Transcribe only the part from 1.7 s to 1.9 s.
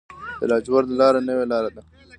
ده